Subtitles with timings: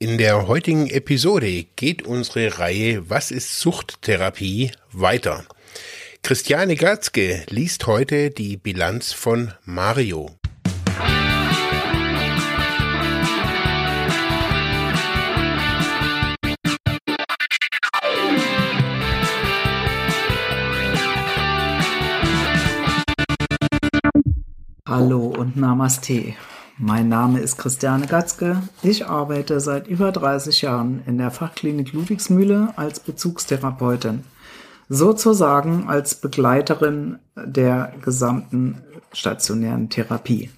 [0.00, 5.44] In der heutigen Episode geht unsere Reihe Was ist Suchttherapie weiter.
[6.22, 10.30] Christiane Gatzke liest heute die Bilanz von Mario.
[24.86, 26.36] Hallo und Namaste.
[26.80, 28.62] Mein Name ist Christiane Gatzke.
[28.84, 34.22] Ich arbeite seit über 30 Jahren in der Fachklinik Ludwigsmühle als Bezugstherapeutin,
[34.88, 38.80] sozusagen als Begleiterin der gesamten
[39.12, 40.50] stationären Therapie.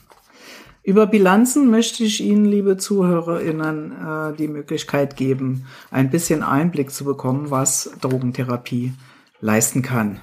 [0.83, 7.05] Über Bilanzen möchte ich Ihnen, liebe ZuhörerInnen, äh, die Möglichkeit geben, ein bisschen Einblick zu
[7.05, 8.93] bekommen, was Drogentherapie
[9.41, 10.21] leisten kann.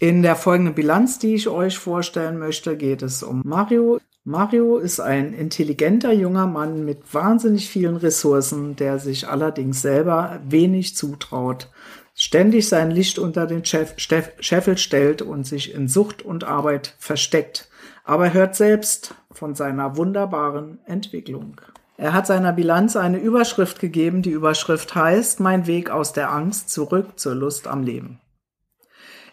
[0.00, 4.00] In der folgenden Bilanz, die ich euch vorstellen möchte, geht es um Mario.
[4.28, 10.96] Mario ist ein intelligenter junger Mann mit wahnsinnig vielen Ressourcen, der sich allerdings selber wenig
[10.96, 11.70] zutraut,
[12.12, 17.68] ständig sein Licht unter den Scheffel stellt und sich in Sucht und Arbeit versteckt,
[18.02, 21.60] aber hört selbst von seiner wunderbaren Entwicklung.
[21.96, 26.70] Er hat seiner Bilanz eine Überschrift gegeben, die Überschrift heißt Mein Weg aus der Angst
[26.70, 28.18] zurück zur Lust am Leben.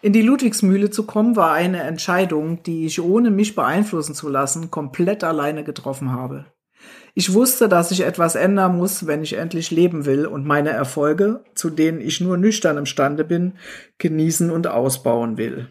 [0.03, 4.69] In die Ludwigsmühle zu kommen, war eine Entscheidung, die ich ohne mich beeinflussen zu lassen
[4.69, 6.43] komplett alleine getroffen habe.
[7.13, 11.45] Ich wusste, dass ich etwas ändern muss, wenn ich endlich leben will und meine Erfolge,
[11.55, 13.53] zu denen ich nur nüchtern imstande bin,
[13.97, 15.69] genießen und ausbauen will.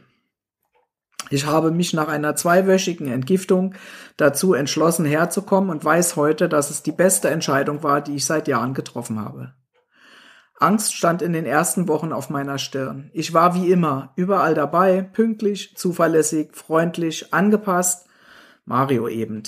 [1.28, 3.75] Ich habe mich nach einer zweiwöchigen Entgiftung
[4.16, 8.48] dazu entschlossen herzukommen und weiß heute, dass es die beste Entscheidung war, die ich seit
[8.48, 9.53] Jahren getroffen habe.
[10.63, 13.11] Angst stand in den ersten Wochen auf meiner Stirn.
[13.13, 18.07] Ich war wie immer überall dabei, pünktlich, zuverlässig, freundlich, angepasst.
[18.65, 19.43] Mario eben.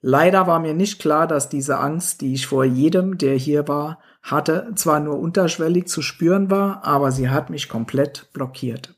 [0.00, 4.00] Leider war mir nicht klar, dass diese Angst, die ich vor jedem, der hier war,
[4.22, 8.94] hatte, zwar nur unterschwellig zu spüren war, aber sie hat mich komplett blockiert.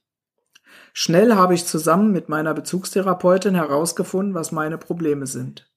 [0.92, 5.67] Schnell habe ich zusammen mit meiner Bezugstherapeutin herausgefunden, was meine Probleme sind.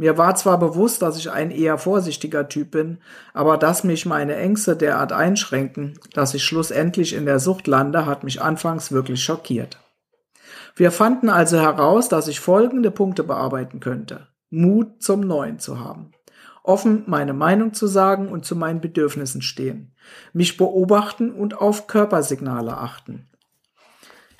[0.00, 3.00] Mir war zwar bewusst, dass ich ein eher vorsichtiger Typ bin,
[3.34, 8.24] aber dass mich meine Ängste derart einschränken, dass ich schlussendlich in der Sucht lande, hat
[8.24, 9.78] mich anfangs wirklich schockiert.
[10.74, 14.28] Wir fanden also heraus, dass ich folgende Punkte bearbeiten könnte.
[14.48, 16.12] Mut zum Neuen zu haben.
[16.62, 19.94] Offen meine Meinung zu sagen und zu meinen Bedürfnissen stehen.
[20.32, 23.28] Mich beobachten und auf Körpersignale achten.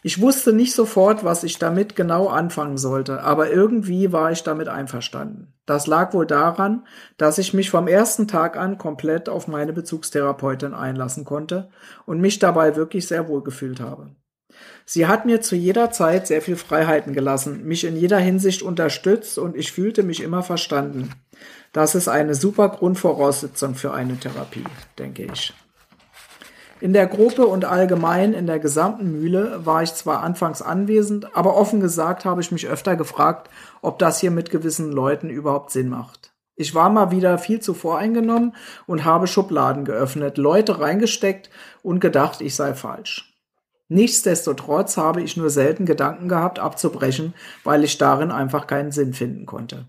[0.02, 4.68] Ich wusste nicht sofort, was ich damit genau anfangen sollte, aber irgendwie war ich damit
[4.68, 5.52] einverstanden.
[5.66, 6.86] Das lag wohl daran,
[7.18, 11.68] dass ich mich vom ersten Tag an komplett auf meine Bezugstherapeutin einlassen konnte
[12.06, 14.10] und mich dabei wirklich sehr wohl gefühlt habe.
[14.84, 19.38] Sie hat mir zu jeder Zeit sehr viel Freiheiten gelassen, mich in jeder Hinsicht unterstützt
[19.38, 21.12] und ich fühlte mich immer verstanden.
[21.72, 24.64] Das ist eine super Grundvoraussetzung für eine Therapie,
[24.98, 25.54] denke ich.
[26.80, 31.54] In der Gruppe und allgemein in der gesamten Mühle war ich zwar anfangs anwesend, aber
[31.54, 33.50] offen gesagt habe ich mich öfter gefragt,
[33.82, 36.32] ob das hier mit gewissen Leuten überhaupt Sinn macht.
[36.56, 38.54] Ich war mal wieder viel zu voreingenommen
[38.86, 41.50] und habe Schubladen geöffnet, Leute reingesteckt
[41.82, 43.38] und gedacht, ich sei falsch.
[43.88, 49.44] Nichtsdestotrotz habe ich nur selten Gedanken gehabt, abzubrechen, weil ich darin einfach keinen Sinn finden
[49.44, 49.88] konnte.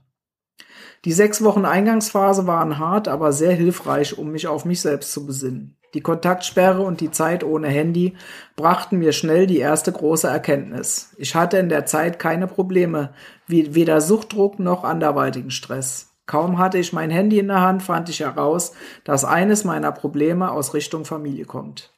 [1.05, 5.25] Die sechs Wochen Eingangsphase waren hart, aber sehr hilfreich, um mich auf mich selbst zu
[5.25, 5.77] besinnen.
[5.93, 8.15] Die Kontaktsperre und die Zeit ohne Handy
[8.55, 11.13] brachten mir schnell die erste große Erkenntnis.
[11.17, 13.13] Ich hatte in der Zeit keine Probleme,
[13.47, 16.11] weder Suchtdruck noch anderweitigen Stress.
[16.25, 18.71] Kaum hatte ich mein Handy in der Hand, fand ich heraus,
[19.03, 21.91] dass eines meiner Probleme aus Richtung Familie kommt.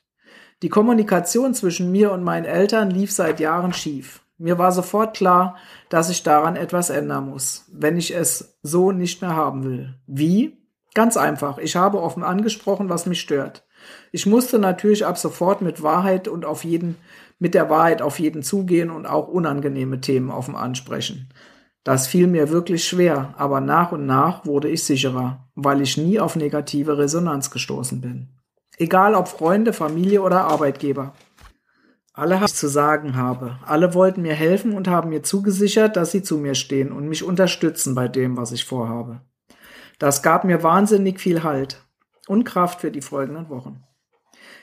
[0.64, 4.22] Die Kommunikation zwischen mir und meinen Eltern lief seit Jahren schief.
[4.38, 5.58] Mir war sofort klar,
[5.90, 9.94] dass ich daran etwas ändern muss, wenn ich es so nicht mehr haben will.
[10.08, 10.58] Wie?
[10.96, 11.58] Ganz einfach.
[11.58, 13.64] Ich habe offen angesprochen, was mich stört.
[14.12, 16.96] Ich musste natürlich ab sofort mit Wahrheit und auf jeden,
[17.40, 21.30] mit der Wahrheit auf jeden zugehen und auch unangenehme Themen offen ansprechen.
[21.84, 26.20] Das fiel mir wirklich schwer, aber nach und nach wurde ich sicherer, weil ich nie
[26.20, 28.30] auf negative Resonanz gestoßen bin.
[28.78, 31.14] Egal ob Freunde, Familie oder Arbeitgeber.
[32.14, 33.58] Alle, was ich zu sagen habe.
[33.66, 37.24] Alle wollten mir helfen und haben mir zugesichert, dass sie zu mir stehen und mich
[37.24, 39.22] unterstützen bei dem, was ich vorhabe.
[40.00, 41.84] Das gab mir wahnsinnig viel Halt
[42.28, 43.84] und Kraft für die folgenden Wochen.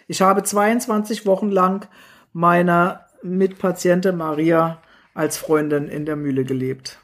[0.06, 1.88] Ich habe 22 Wochen lang
[2.32, 4.80] meiner Mitpatientin Maria
[5.14, 6.98] als Freundin in der Mühle gelebt.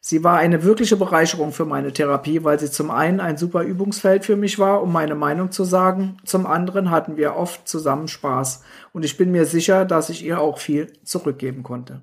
[0.00, 4.24] Sie war eine wirkliche Bereicherung für meine Therapie, weil sie zum einen ein super Übungsfeld
[4.24, 8.62] für mich war, um meine Meinung zu sagen, zum anderen hatten wir oft zusammen Spaß
[8.92, 12.00] und ich bin mir sicher, dass ich ihr auch viel zurückgeben konnte.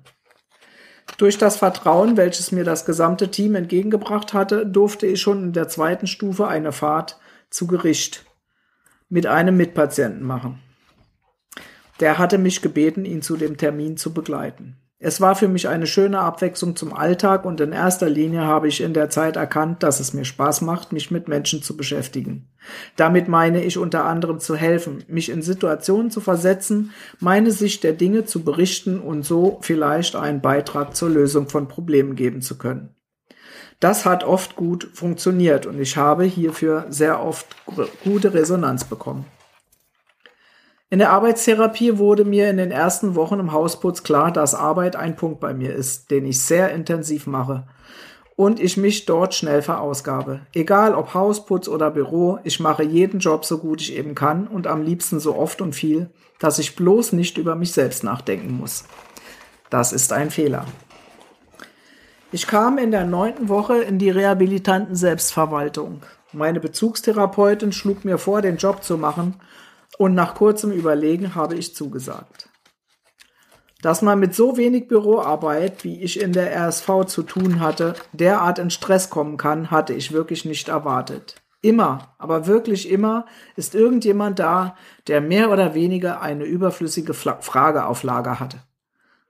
[1.18, 5.68] Durch das Vertrauen, welches mir das gesamte Team entgegengebracht hatte, durfte ich schon in der
[5.68, 7.18] zweiten Stufe eine Fahrt
[7.50, 8.24] zu Gericht
[9.08, 10.60] mit einem Mitpatienten machen.
[12.00, 14.76] Der hatte mich gebeten, ihn zu dem Termin zu begleiten.
[14.98, 18.80] Es war für mich eine schöne Abwechslung zum Alltag und in erster Linie habe ich
[18.80, 22.48] in der Zeit erkannt, dass es mir Spaß macht, mich mit Menschen zu beschäftigen.
[22.96, 27.92] Damit meine ich unter anderem zu helfen, mich in Situationen zu versetzen, meine Sicht der
[27.92, 32.95] Dinge zu berichten und so vielleicht einen Beitrag zur Lösung von Problemen geben zu können.
[33.80, 37.46] Das hat oft gut funktioniert und ich habe hierfür sehr oft
[38.02, 39.26] gute Resonanz bekommen.
[40.88, 45.16] In der Arbeitstherapie wurde mir in den ersten Wochen im Hausputz klar, dass Arbeit ein
[45.16, 47.66] Punkt bei mir ist, den ich sehr intensiv mache
[48.36, 50.40] und ich mich dort schnell verausgabe.
[50.54, 54.66] Egal ob Hausputz oder Büro, ich mache jeden Job so gut ich eben kann und
[54.66, 58.84] am liebsten so oft und viel, dass ich bloß nicht über mich selbst nachdenken muss.
[59.70, 60.66] Das ist ein Fehler.
[62.32, 66.02] Ich kam in der neunten Woche in die Rehabilitanten Selbstverwaltung.
[66.32, 69.36] Meine Bezugstherapeutin schlug mir vor, den Job zu machen
[69.96, 72.48] und nach kurzem Überlegen habe ich zugesagt.
[73.80, 78.58] Dass man mit so wenig Büroarbeit, wie ich in der RSV zu tun hatte, derart
[78.58, 81.36] in Stress kommen kann, hatte ich wirklich nicht erwartet.
[81.62, 84.76] Immer, aber wirklich immer ist irgendjemand da,
[85.06, 88.58] der mehr oder weniger eine überflüssige Frage auf Lager hatte.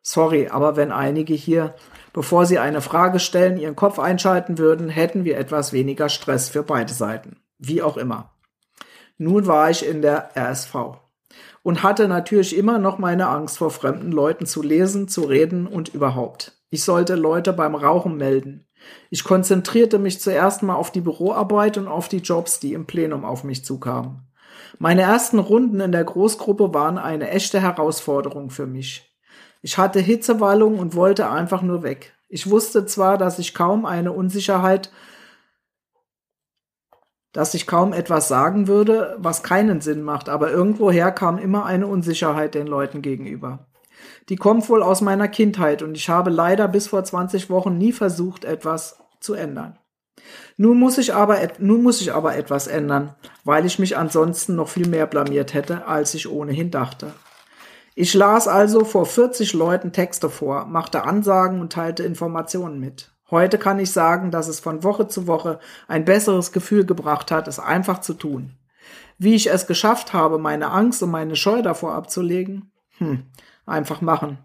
[0.08, 1.74] Sorry, aber wenn einige hier,
[2.12, 6.62] bevor sie eine Frage stellen, ihren Kopf einschalten würden, hätten wir etwas weniger Stress für
[6.62, 7.40] beide Seiten.
[7.58, 8.30] Wie auch immer.
[9.18, 11.00] Nun war ich in der RSV
[11.64, 15.92] und hatte natürlich immer noch meine Angst vor fremden Leuten zu lesen, zu reden und
[15.92, 16.52] überhaupt.
[16.70, 18.68] Ich sollte Leute beim Rauchen melden.
[19.10, 23.24] Ich konzentrierte mich zuerst mal auf die Büroarbeit und auf die Jobs, die im Plenum
[23.24, 24.28] auf mich zukamen.
[24.78, 29.15] Meine ersten Runden in der Großgruppe waren eine echte Herausforderung für mich.
[29.62, 32.14] Ich hatte Hitzewallung und wollte einfach nur weg.
[32.28, 34.90] Ich wusste zwar, dass ich kaum eine Unsicherheit
[37.36, 41.86] dass ich kaum etwas sagen würde, was keinen Sinn macht, aber irgendwoher kam immer eine
[41.86, 43.66] Unsicherheit den Leuten gegenüber.
[44.30, 47.92] Die kommt wohl aus meiner Kindheit und ich habe leider bis vor 20 Wochen nie
[47.92, 49.78] versucht, etwas zu ändern.
[50.56, 53.14] Nun muss ich aber, nun muss ich aber etwas ändern,
[53.44, 57.12] weil ich mich ansonsten noch viel mehr blamiert hätte, als ich ohnehin dachte.
[57.98, 63.10] Ich las also vor 40 Leuten Texte vor, machte Ansagen und teilte Informationen mit.
[63.30, 67.48] Heute kann ich sagen, dass es von Woche zu Woche ein besseres Gefühl gebracht hat,
[67.48, 68.52] es einfach zu tun.
[69.16, 72.70] Wie ich es geschafft habe, meine Angst und meine Scheu davor abzulegen?
[72.98, 73.24] Hm,
[73.64, 74.36] einfach machen.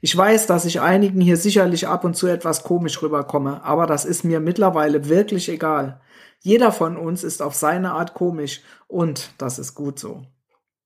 [0.00, 4.06] Ich weiß, dass ich einigen hier sicherlich ab und zu etwas komisch rüberkomme, aber das
[4.06, 6.00] ist mir mittlerweile wirklich egal.
[6.40, 10.22] Jeder von uns ist auf seine Art komisch und das ist gut so.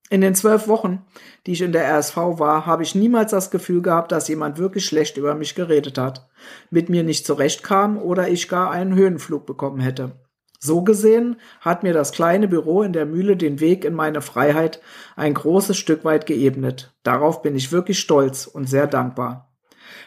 [0.09, 1.05] In den zwölf Wochen,
[1.47, 4.87] die ich in der RSV war, habe ich niemals das Gefühl gehabt, dass jemand wirklich
[4.87, 6.29] schlecht über mich geredet hat,
[6.71, 10.13] mit mir nicht zurechtkam oder ich gar einen Höhenflug bekommen hätte.
[10.61, 14.81] So gesehen hat mir das kleine Büro in der Mühle den Weg in meine Freiheit
[15.17, 16.95] ein großes Stück weit geebnet.
[17.03, 19.53] Darauf bin ich wirklich stolz und sehr dankbar.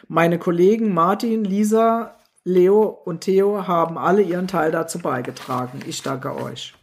[0.08, 5.80] Meine Kollegen Martin, Lisa, Leo und Theo haben alle ihren Teil dazu beigetragen.
[5.86, 6.74] Ich danke euch.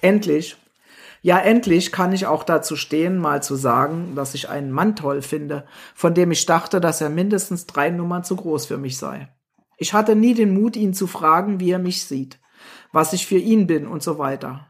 [0.00, 0.56] Endlich
[1.22, 5.20] ja, endlich kann ich auch dazu stehen, mal zu sagen, dass ich einen Mann toll
[5.20, 9.28] finde, von dem ich dachte, dass er mindestens drei Nummern zu groß für mich sei.
[9.76, 12.38] Ich hatte nie den Mut, ihn zu fragen, wie er mich sieht,
[12.92, 14.66] was ich für ihn bin und so weiter.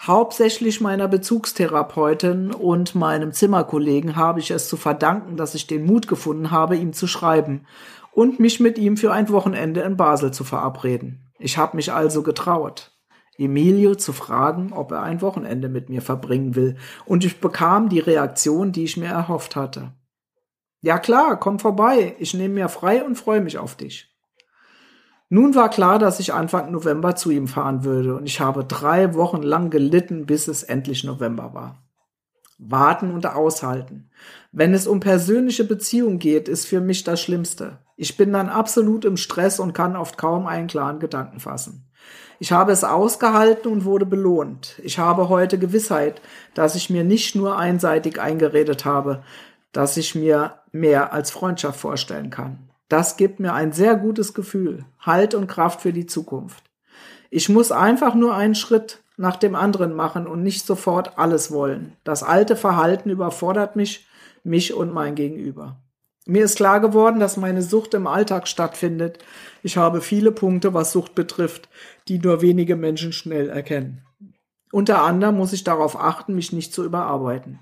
[0.00, 6.06] Hauptsächlich meiner Bezugstherapeutin und meinem Zimmerkollegen habe ich es zu verdanken, dass ich den Mut
[6.06, 7.66] gefunden habe, ihm zu schreiben
[8.12, 11.30] und mich mit ihm für ein Wochenende in Basel zu verabreden.
[11.38, 12.95] Ich habe mich also getraut.
[13.38, 18.00] Emilio zu fragen, ob er ein Wochenende mit mir verbringen will, und ich bekam die
[18.00, 19.92] Reaktion, die ich mir erhofft hatte.
[20.80, 24.14] Ja klar, komm vorbei, ich nehme mir frei und freue mich auf dich.
[25.28, 29.14] Nun war klar, dass ich Anfang November zu ihm fahren würde, und ich habe drei
[29.14, 31.82] Wochen lang gelitten, bis es endlich November war.
[32.58, 34.10] Warten und aushalten.
[34.52, 37.80] Wenn es um persönliche Beziehung geht, ist für mich das Schlimmste.
[37.96, 41.85] Ich bin dann absolut im Stress und kann oft kaum einen klaren Gedanken fassen.
[42.38, 44.80] Ich habe es ausgehalten und wurde belohnt.
[44.82, 46.20] Ich habe heute Gewissheit,
[46.54, 49.22] dass ich mir nicht nur einseitig eingeredet habe,
[49.72, 52.70] dass ich mir mehr als Freundschaft vorstellen kann.
[52.88, 56.64] Das gibt mir ein sehr gutes Gefühl, Halt und Kraft für die Zukunft.
[57.30, 61.96] Ich muss einfach nur einen Schritt nach dem anderen machen und nicht sofort alles wollen.
[62.04, 64.06] Das alte Verhalten überfordert mich,
[64.44, 65.76] mich und mein Gegenüber.
[66.28, 69.18] Mir ist klar geworden, dass meine Sucht im Alltag stattfindet.
[69.62, 71.68] Ich habe viele Punkte, was Sucht betrifft,
[72.08, 74.02] die nur wenige Menschen schnell erkennen.
[74.72, 77.60] Unter anderem muss ich darauf achten, mich nicht zu überarbeiten.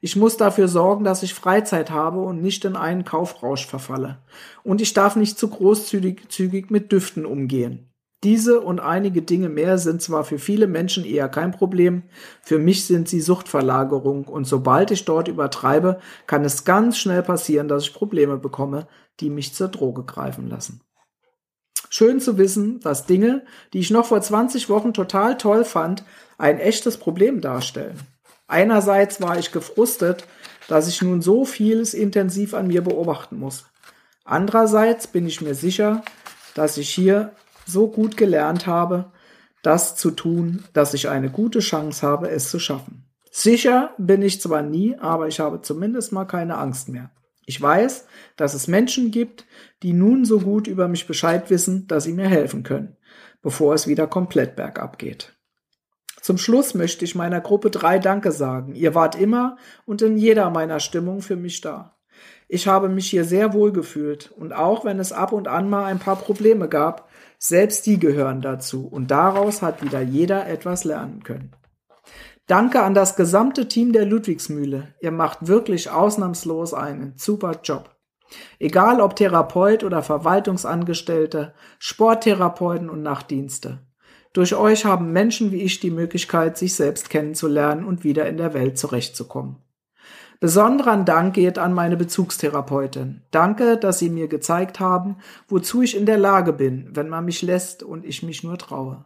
[0.00, 4.18] Ich muss dafür sorgen, dass ich Freizeit habe und nicht in einen Kaufrausch verfalle.
[4.62, 7.88] Und ich darf nicht zu großzügig mit Düften umgehen.
[8.24, 12.04] Diese und einige Dinge mehr sind zwar für viele Menschen eher kein Problem,
[12.40, 17.68] für mich sind sie Suchtverlagerung und sobald ich dort übertreibe, kann es ganz schnell passieren,
[17.68, 18.88] dass ich Probleme bekomme,
[19.20, 20.80] die mich zur Droge greifen lassen.
[21.90, 26.02] Schön zu wissen, dass Dinge, die ich noch vor 20 Wochen total toll fand,
[26.38, 28.00] ein echtes Problem darstellen.
[28.48, 30.26] Einerseits war ich gefrustet,
[30.66, 33.66] dass ich nun so vieles intensiv an mir beobachten muss.
[34.24, 36.02] Andererseits bin ich mir sicher,
[36.54, 37.32] dass ich hier
[37.66, 39.12] so gut gelernt habe,
[39.62, 43.04] das zu tun, dass ich eine gute Chance habe, es zu schaffen.
[43.30, 47.10] Sicher bin ich zwar nie, aber ich habe zumindest mal keine Angst mehr.
[47.46, 48.06] Ich weiß,
[48.36, 49.46] dass es Menschen gibt,
[49.82, 52.96] die nun so gut über mich Bescheid wissen, dass sie mir helfen können,
[53.42, 55.34] bevor es wieder komplett bergab geht.
[56.20, 58.74] Zum Schluss möchte ich meiner Gruppe drei Danke sagen.
[58.74, 61.98] Ihr wart immer und in jeder meiner Stimmung für mich da.
[62.48, 65.84] Ich habe mich hier sehr wohl gefühlt und auch wenn es ab und an mal
[65.84, 71.22] ein paar Probleme gab, selbst die gehören dazu und daraus hat wieder jeder etwas lernen
[71.22, 71.52] können.
[72.46, 74.94] Danke an das gesamte Team der Ludwigsmühle.
[75.00, 77.96] Ihr macht wirklich ausnahmslos einen super Job.
[78.58, 83.78] Egal ob Therapeut oder Verwaltungsangestellte, Sporttherapeuten und Nachtdienste.
[84.34, 88.52] Durch euch haben Menschen wie ich die Möglichkeit, sich selbst kennenzulernen und wieder in der
[88.52, 89.63] Welt zurechtzukommen.
[90.40, 93.22] Besonderen Dank geht an meine Bezugstherapeutin.
[93.30, 95.16] Danke, dass Sie mir gezeigt haben,
[95.48, 99.04] wozu ich in der Lage bin, wenn man mich lässt und ich mich nur traue.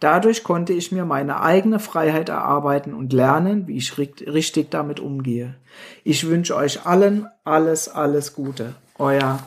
[0.00, 5.54] Dadurch konnte ich mir meine eigene Freiheit erarbeiten und lernen, wie ich richtig damit umgehe.
[6.02, 8.74] Ich wünsche euch allen alles, alles Gute.
[8.98, 9.38] Euer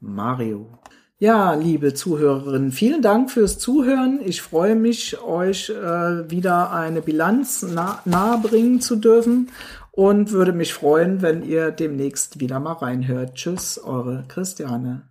[0.00, 0.66] Mario.
[1.18, 4.20] Ja, liebe Zuhörerinnen, vielen Dank fürs Zuhören.
[4.22, 9.48] Ich freue mich, euch äh, wieder eine Bilanz nah nahebringen zu dürfen
[9.96, 13.34] und würde mich freuen, wenn ihr demnächst wieder mal reinhört.
[13.34, 15.08] Tschüss, eure Christiane.